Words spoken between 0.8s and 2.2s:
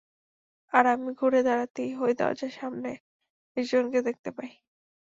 আমি ঘুরে দাঁড়াতেই ওই